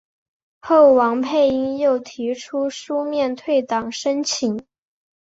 [0.61, 4.65] 后王佩英又提出书面退党申请。